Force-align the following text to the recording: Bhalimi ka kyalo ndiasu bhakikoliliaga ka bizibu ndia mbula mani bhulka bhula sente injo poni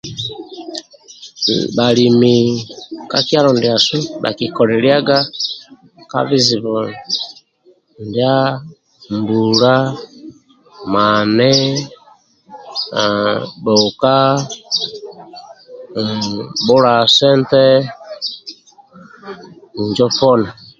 Bhalimi 1.75 2.35
ka 3.11 3.19
kyalo 3.27 3.49
ndiasu 3.55 3.97
bhakikoliliaga 4.21 5.17
ka 6.09 6.19
bizibu 6.27 6.73
ndia 8.05 8.35
mbula 9.15 9.75
mani 10.93 11.53
bhulka 13.63 14.15
bhula 16.65 16.95
sente 17.17 17.63
injo 19.81 20.07
poni 20.17 20.49